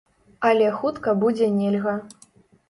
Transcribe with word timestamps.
Але 0.47 0.69
хутка 0.77 1.13
будзе 1.25 1.51
нельга. 1.59 1.95